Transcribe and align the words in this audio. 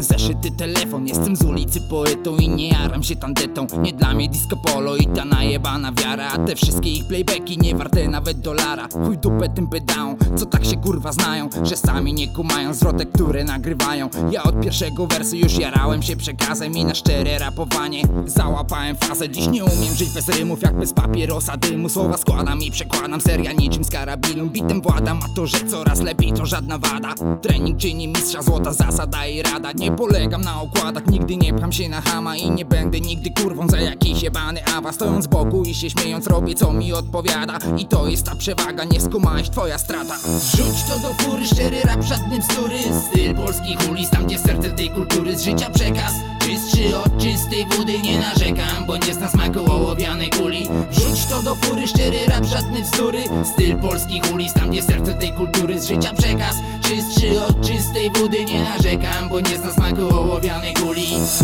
Zeszyty 0.00 0.50
telefon, 0.50 1.06
jestem 1.06 1.36
z 1.36 1.42
ulicy 1.42 1.80
poetą 1.80 2.36
I 2.36 2.48
nie 2.48 2.68
jaram 2.68 3.02
się 3.02 3.16
tandetą. 3.16 3.66
Nie 3.82 3.92
dla 3.92 4.14
mnie 4.14 4.28
disco 4.28 4.56
polo 4.56 4.96
i 4.96 5.06
ta 5.06 5.24
najebana 5.24 5.92
wiara 5.92 6.28
A 6.28 6.38
te 6.38 6.56
wszystkie 6.56 6.90
ich 6.90 7.08
playbacki 7.08 7.58
nie 7.58 7.74
warte 7.74 8.08
nawet 8.08 8.40
dolara. 8.40 8.88
Chuj 9.04 9.18
dupę 9.18 9.48
tym 9.48 9.68
pedałom, 9.68 10.16
co 10.36 10.46
tak 10.46 10.64
się 10.64 10.76
kurwa 10.76 11.12
znają 11.12 11.48
Że 11.62 11.76
sami 11.76 12.12
nie 12.12 12.28
kumają 12.28 12.74
zwrotek, 12.74 13.12
które 13.12 13.44
nagrywają. 13.44 14.08
Ja 14.30 14.42
od 14.42 14.60
pierwszego 14.60 15.06
wersu 15.06 15.36
już 15.36 15.58
jarałem 15.58 16.02
się 16.02 16.16
przekazem 16.16 16.76
I 16.76 16.84
na 16.84 16.94
szczere 16.94 17.38
rapowanie. 17.38 18.02
Załapałem 18.26 18.96
fazę 18.96 19.28
Dziś 19.28 19.46
nie 19.46 19.64
umiem 19.64 19.94
żyć 19.94 20.08
bez 20.10 20.28
rymów 20.28 20.62
jak 20.62 20.78
bez 20.78 20.92
papierosa 20.92 21.56
dymu. 21.56 21.88
Słowa 21.88 22.16
składam 22.16 22.62
i 22.62 22.70
przekładam, 22.70 23.20
seria 23.20 23.52
niczym 23.52 23.84
z 23.84 23.90
karabinu. 23.90 24.46
Bitem 24.46 24.82
władam, 24.82 25.20
a 25.24 25.36
to, 25.36 25.46
że 25.46 25.58
coraz 25.66 26.00
lepiej 26.00 26.32
to 26.32 26.46
żadna 26.46 26.78
wada. 26.78 27.14
Trening 27.42 27.78
czyni 27.78 28.08
mistrza, 28.08 28.42
złota 28.42 28.72
zasada 28.90 29.26
i 29.26 29.42
rada 29.42 29.72
Nie 29.72 29.92
polegam 29.92 30.40
na 30.40 30.62
okładach, 30.62 31.06
nigdy 31.06 31.36
nie 31.36 31.54
pcham 31.54 31.72
się 31.72 31.88
na 31.88 32.00
hama 32.00 32.36
I 32.36 32.50
nie 32.50 32.64
będę 32.64 33.00
nigdy 33.00 33.30
kurwą 33.42 33.68
za 33.68 33.80
jakiś 33.80 34.22
jebany 34.22 34.64
awa 34.64 34.92
Stojąc 34.92 35.24
z 35.24 35.28
boku 35.28 35.62
i 35.62 35.74
się 35.74 35.90
śmiejąc 35.90 36.26
robię 36.26 36.54
co 36.54 36.72
mi 36.72 36.92
odpowiada. 36.92 37.58
I 37.78 37.86
to 37.86 38.06
jest 38.06 38.26
ta 38.26 38.34
przewaga, 38.34 38.84
nie 38.84 39.00
skumałeś 39.00 39.50
twoja 39.50 39.78
strata. 39.78 40.14
Rzuć 40.56 40.82
to 40.88 40.98
do 40.98 41.14
fury, 41.14 41.46
szczery 41.46 41.80
rap, 41.84 42.02
żadny 42.02 42.38
bzdury. 42.38 42.78
Styl 43.10 43.34
polskich 43.34 43.90
ulic, 43.90 44.10
tam 44.10 44.26
gdzie 44.26 44.38
serce 44.38 44.70
tej 44.70 44.90
kultury. 44.90 45.38
Z 45.38 45.42
życia 45.42 45.70
przekaz 45.70 46.12
Czystszy 46.40 46.98
od 46.98 47.18
czystej 47.18 47.66
wody. 47.66 47.98
Nie 47.98 48.18
narzekam 48.18 48.86
Bo 48.86 48.96
nie 48.96 49.14
zna 49.14 49.28
smaku 49.28 49.72
ołowianej 49.72 50.30
kuli. 50.30 50.68
Wrzuć 50.90 51.26
to 51.26 51.42
do 51.42 51.54
fury, 51.54 51.86
szczery 51.86 52.18
rap, 52.26 52.44
żadne 52.44 52.82
bzdury. 52.82 53.22
Styl 53.54 53.76
polskich 53.76 54.22
ulic, 54.34 54.52
tam 54.52 54.70
gdzie 54.70 54.82
serce 54.82 55.14
tej 55.14 55.32
kultury. 55.32 55.80
Z 55.80 55.88
życia 55.88 56.12
przekaz 56.14 56.56
Czystszy 56.88 57.44
od 57.44 57.60
czystej 57.66 58.10
wody 58.10 58.44
nie 58.44 58.64
narzekam 58.64 59.28
Bo 59.30 59.40
nie 59.40 59.58
zna 59.58 59.72
smaku 59.72 60.16
ołowianej 60.16 60.74
kuli. 60.74 61.02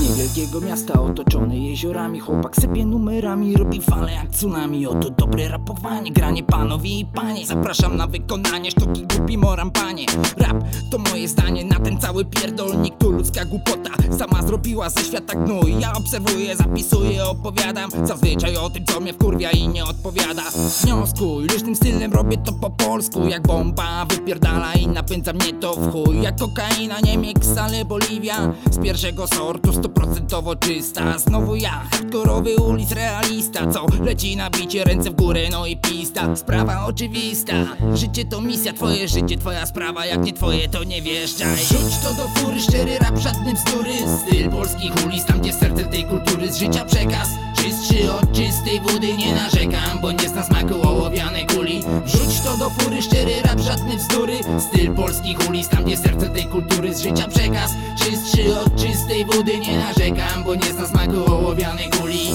Niewielkiego 0.09 0.61
miasta 0.61 1.00
otoczone 1.00 1.59
jeziorami 1.59 2.20
Chłopak 2.20 2.56
sypie 2.56 2.87
numerami, 2.87 3.56
robi 3.56 3.81
fale 3.81 4.12
jak 4.12 4.31
tsunami. 4.31 4.87
Oto 4.87 5.11
dobre 5.11 5.48
rapowanie, 5.48 6.12
granie 6.12 6.42
panowie 6.42 6.98
i 6.98 7.05
panie. 7.05 7.47
Zapraszam 7.47 7.97
na 7.97 8.06
wykonanie 8.06 8.70
sztuki 8.70 9.06
głupi 9.06 9.39
moram 9.39 9.70
panie. 9.70 10.06
Rap 10.37 10.65
to 10.91 10.98
moje 10.98 11.28
zdanie 11.28 11.65
na 11.65 11.81
ten 11.81 11.98
cały 11.98 12.25
pierdolnik 12.25 12.95
Tu 12.98 13.11
ludzka 13.11 13.45
głupota 13.45 13.91
sama 14.19 14.42
zrobiła 14.42 14.91
ze 14.91 15.00
świata 15.00 15.34
gnój 15.34 15.81
Ja 15.81 15.92
obserwuję, 15.92 16.56
zapisuję, 16.56 17.25
opowiadam. 17.25 17.91
Zazwyczaj 18.05 18.56
o 18.56 18.70
tym 18.70 18.84
co 18.84 19.00
mnie 19.00 19.12
wkurwia 19.12 19.50
i 19.50 19.69
nie 19.69 19.84
odpowiada. 19.84 20.42
Wnioskuj, 20.83 21.47
licznym 21.47 21.77
stylem 21.77 22.12
robię 22.12 22.37
to 22.37 22.53
po 22.53 22.70
polsku 22.87 23.29
Jak 23.29 23.43
bomba 23.43 24.05
wypierdala 24.05 24.75
i 24.75 24.87
napędza 24.87 25.33
mnie 25.33 25.53
to 25.61 25.75
w 25.75 25.93
chuj. 25.93 26.23
Jak 26.23 26.37
kokaina, 26.37 27.01
nie 27.01 27.19
miks, 27.19 27.59
ale 27.59 27.85
Boliwia. 27.85 28.53
Z 28.71 28.83
pierwszego 28.83 29.27
sortu, 29.27 29.73
stuprocentowo 29.73 30.57
czysta. 30.57 31.19
Znowu 31.19 31.57
ja, 31.57 31.71
hardkorowy 31.71 32.57
ulic 32.57 32.93
realista. 32.93 33.67
Co 33.73 33.87
leci 34.05 34.37
na 34.37 34.51
bicie, 34.51 34.85
ręce 34.85 35.11
w 35.11 35.15
górę, 35.15 35.41
no 35.51 35.67
i 35.67 35.77
pista. 35.77 36.37
Sprawa 36.37 36.87
oczywista, 36.87 37.55
życie 37.95 38.25
to 38.25 38.41
misja 38.41 38.73
Twoje 38.73 39.09
życie, 39.09 39.37
twoja 39.37 39.67
sprawa, 39.67 40.07
jak 40.07 40.25
nie 40.25 40.33
twoje 40.33 40.69
to 40.69 40.85
nie 40.85 41.03
wjeżdżaj. 41.03 41.57
Rzuć 41.57 41.99
to 42.03 42.15
do 42.15 42.29
fury, 42.29 42.61
szczery 42.61 42.99
rap, 42.99 43.19
żadnym 43.19 43.55
bzdury 43.55 43.93
Styl 44.19 44.50
polskich 44.50 44.93
ulic, 45.06 45.25
tam 45.25 45.41
gdzie 45.41 45.53
serce 45.53 45.84
tej 45.84 46.05
kultury. 46.05 46.53
Z 46.53 46.56
życia 46.56 46.84
przekaz 46.84 47.28
Czystszy 47.56 48.12
od 48.12 48.33
czystej 48.33 48.81
wody. 48.81 49.17
Nie 49.17 49.34
narzekam 49.34 50.00
Bo 50.03 50.12
nie 50.12 50.28
zna 50.28 50.43
smaku 50.43 50.89
ołowianej 50.89 51.47
kuli 51.47 51.74
do 52.64 52.70
fury, 52.70 53.02
szczery 53.02 53.42
rap, 53.42 53.60
żadne 53.60 53.97
bzdury 53.97 54.38
Styl 54.58 54.94
polskich 54.94 55.48
ulic, 55.48 55.69
tam 55.69 55.84
gdzie 55.84 55.97
serce 55.97 56.28
tej 56.28 56.44
kultury. 56.44 56.94
Z 56.94 57.00
życia 57.00 57.28
przekaz 57.28 57.75
Czystszy 57.98 58.60
od 58.60 58.76
czystej 58.76 59.25
wody. 59.25 59.58
Nie 59.58 59.78
narzekam 59.78 60.44
Bo 60.44 60.54
nie 60.54 60.72
zna 60.72 60.86
smaku 60.86 61.32
ołowianej 61.32 61.91
kuli 61.91 62.28